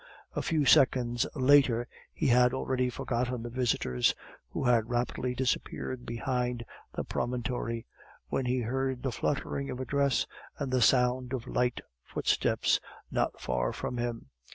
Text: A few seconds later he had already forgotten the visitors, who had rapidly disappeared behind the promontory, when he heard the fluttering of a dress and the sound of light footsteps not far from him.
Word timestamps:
A 0.35 0.41
few 0.41 0.65
seconds 0.65 1.27
later 1.35 1.87
he 2.11 2.25
had 2.29 2.55
already 2.55 2.89
forgotten 2.89 3.43
the 3.43 3.51
visitors, 3.51 4.15
who 4.49 4.63
had 4.63 4.89
rapidly 4.89 5.35
disappeared 5.35 6.07
behind 6.07 6.65
the 6.95 7.03
promontory, 7.03 7.85
when 8.27 8.47
he 8.47 8.61
heard 8.61 9.03
the 9.03 9.11
fluttering 9.11 9.69
of 9.69 9.79
a 9.79 9.85
dress 9.85 10.25
and 10.57 10.71
the 10.71 10.81
sound 10.81 11.33
of 11.33 11.45
light 11.45 11.81
footsteps 12.03 12.79
not 13.11 13.39
far 13.39 13.71
from 13.71 13.97
him. 13.99 14.31